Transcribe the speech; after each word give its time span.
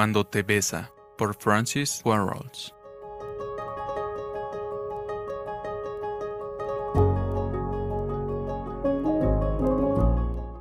Cuando 0.00 0.24
te 0.24 0.42
besa, 0.42 0.94
por 1.18 1.34
Francis 1.34 2.00
Warhols. 2.06 2.74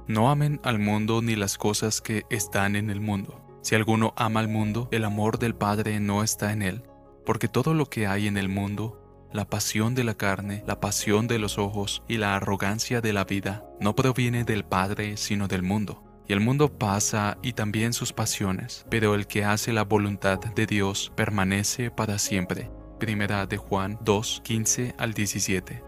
No 0.07 0.29
amen 0.29 0.59
al 0.65 0.79
mundo 0.79 1.21
ni 1.21 1.37
las 1.37 1.57
cosas 1.57 2.01
que 2.01 2.25
están 2.29 2.75
en 2.75 2.89
el 2.89 2.99
mundo. 2.99 3.41
Si 3.61 3.75
alguno 3.75 4.13
ama 4.17 4.41
al 4.41 4.49
mundo, 4.49 4.89
el 4.91 5.05
amor 5.05 5.39
del 5.39 5.55
Padre 5.55 6.01
no 6.01 6.21
está 6.21 6.51
en 6.51 6.61
él, 6.61 6.83
porque 7.25 7.47
todo 7.47 7.73
lo 7.73 7.85
que 7.85 8.07
hay 8.07 8.27
en 8.27 8.35
el 8.35 8.49
mundo, 8.49 9.01
la 9.31 9.45
pasión 9.45 9.95
de 9.95 10.03
la 10.03 10.15
carne, 10.15 10.65
la 10.67 10.81
pasión 10.81 11.29
de 11.29 11.39
los 11.39 11.57
ojos 11.57 12.03
y 12.09 12.17
la 12.17 12.35
arrogancia 12.35 12.99
de 12.99 13.13
la 13.13 13.23
vida, 13.23 13.63
no 13.79 13.95
proviene 13.95 14.43
del 14.43 14.65
Padre, 14.65 15.15
sino 15.15 15.47
del 15.47 15.63
mundo. 15.63 16.08
Y 16.29 16.33
el 16.33 16.41
mundo 16.41 16.71
pasa 16.71 17.39
y 17.41 17.53
también 17.53 17.91
sus 17.91 18.13
pasiones, 18.13 18.85
pero 18.91 19.15
el 19.15 19.25
que 19.25 19.45
hace 19.45 19.73
la 19.73 19.83
voluntad 19.83 20.37
de 20.37 20.67
Dios 20.67 21.11
permanece 21.15 21.89
para 21.89 22.19
siempre. 22.19 22.69
Primera 22.99 23.47
de 23.47 23.57
Juan 23.57 23.97
2, 24.01 24.41
15 24.43 24.93
al 24.99 25.15
17. 25.15 25.83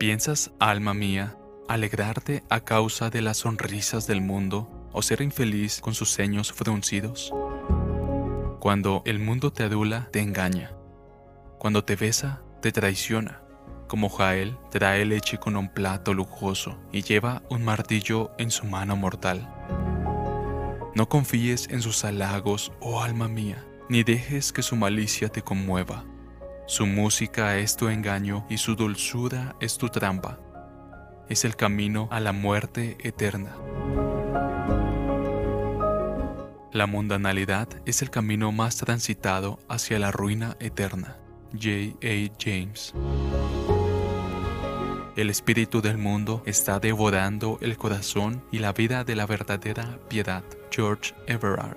¿Piensas, 0.00 0.50
alma 0.58 0.94
mía, 0.94 1.36
alegrarte 1.68 2.42
a 2.50 2.58
causa 2.58 3.08
de 3.08 3.22
las 3.22 3.36
sonrisas 3.36 4.08
del 4.08 4.20
mundo 4.20 4.88
o 4.92 5.00
ser 5.00 5.20
infeliz 5.20 5.80
con 5.80 5.94
sus 5.94 6.12
ceños 6.12 6.52
fruncidos? 6.52 7.32
Cuando 8.58 9.04
el 9.06 9.20
mundo 9.20 9.52
te 9.52 9.62
adula, 9.62 10.08
te 10.10 10.18
engaña. 10.18 10.72
Cuando 11.60 11.84
te 11.84 11.94
besa, 11.94 12.42
te 12.60 12.72
traiciona. 12.72 13.41
Como 13.92 14.08
Jael 14.08 14.56
trae 14.70 15.04
leche 15.04 15.36
con 15.36 15.54
un 15.54 15.68
plato 15.68 16.14
lujoso 16.14 16.78
y 16.92 17.02
lleva 17.02 17.42
un 17.50 17.62
martillo 17.62 18.30
en 18.38 18.50
su 18.50 18.64
mano 18.64 18.96
mortal. 18.96 19.46
No 20.94 21.10
confíes 21.10 21.68
en 21.68 21.82
sus 21.82 22.02
halagos, 22.06 22.72
oh 22.80 23.02
alma 23.02 23.28
mía, 23.28 23.66
ni 23.90 24.02
dejes 24.02 24.50
que 24.50 24.62
su 24.62 24.76
malicia 24.76 25.28
te 25.28 25.42
conmueva 25.42 26.06
su 26.66 26.86
música 26.86 27.58
es 27.58 27.76
tu 27.76 27.88
engaño 27.88 28.46
y 28.48 28.56
su 28.56 28.76
dulzura 28.76 29.56
es 29.60 29.76
tu 29.76 29.90
trampa. 29.90 30.38
Es 31.28 31.44
el 31.44 31.54
camino 31.54 32.08
a 32.10 32.18
la 32.18 32.32
muerte 32.32 32.96
eterna. 33.00 33.54
La 36.72 36.86
mundanalidad 36.86 37.68
es 37.84 38.00
el 38.00 38.08
camino 38.08 38.52
más 38.52 38.76
transitado 38.76 39.58
hacia 39.68 39.98
la 39.98 40.12
ruina 40.12 40.56
eterna. 40.60 41.18
J. 41.52 41.98
A. 42.02 42.32
James. 42.42 42.94
El 45.14 45.28
espíritu 45.28 45.82
del 45.82 45.98
mundo 45.98 46.42
está 46.46 46.80
devorando 46.80 47.58
el 47.60 47.76
corazón 47.76 48.42
y 48.50 48.60
la 48.60 48.72
vida 48.72 49.04
de 49.04 49.14
la 49.14 49.26
verdadera 49.26 49.98
piedad. 50.08 50.42
George 50.70 51.12
Everard. 51.26 51.76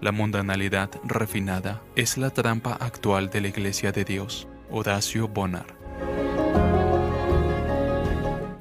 La 0.00 0.10
mundanalidad 0.10 0.90
refinada 1.04 1.80
es 1.94 2.18
la 2.18 2.30
trampa 2.30 2.72
actual 2.72 3.30
de 3.30 3.40
la 3.42 3.48
Iglesia 3.48 3.92
de 3.92 4.04
Dios. 4.04 4.48
Horacio 4.68 5.28
Bonar. 5.28 5.66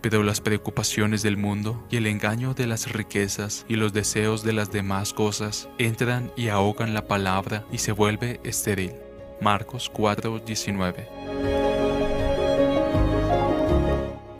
Pero 0.01 0.21
las 0.21 0.39
preocupaciones 0.39 1.23
del 1.23 1.37
mundo 1.37 1.83
y 1.89 1.97
el 1.97 2.05
engaño 2.05 2.53
de 2.53 2.67
las 2.67 2.91
riquezas 2.91 3.65
y 3.67 3.75
los 3.75 3.91
deseos 3.91 4.43
de 4.43 4.53
las 4.53 4.71
demás 4.71 5.13
cosas 5.13 5.67
entran 5.79 6.31
y 6.37 6.49
ahogan 6.49 6.93
la 6.93 7.07
palabra 7.07 7.65
y 7.71 7.79
se 7.79 7.91
vuelve 7.91 8.39
estéril. 8.43 8.93
Marcos 9.41 9.91
4:19. 9.91 11.72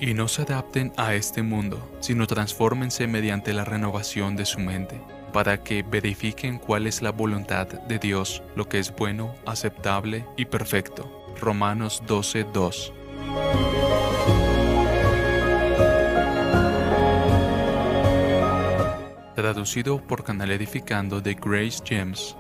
Y 0.04 0.16
no 0.16 0.28
se 0.28 0.42
adapten 0.42 0.92
a 0.98 1.14
este 1.14 1.44
mundo, 1.44 1.80
sino 2.02 2.28
transfórmense 2.28 3.08
mediante 3.08 3.54
la 3.54 3.64
renovación 3.64 4.36
de 4.36 4.44
su 4.44 4.60
mente 4.60 5.02
para 5.32 5.64
que 5.64 5.82
verifiquen 5.82 6.60
cuál 6.60 6.88
es 6.88 7.02
la 7.02 7.12
voluntad 7.12 7.68
de 7.68 8.00
Dios, 8.00 8.44
lo 8.58 8.68
que 8.68 8.80
es 8.80 8.94
bueno, 8.94 9.34
aceptable 9.46 10.26
y 10.36 10.44
perfecto. 10.44 11.10
Romanos 11.40 12.04
12:2. 12.06 12.92
Traducido 19.36 20.06
por 20.06 20.26
Canal 20.26 20.52
Edificando 20.52 21.22
de 21.22 21.34
Grace 21.36 21.82
James. 21.88 22.36